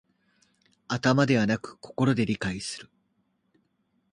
[0.87, 2.89] 頭ではなく心で理解する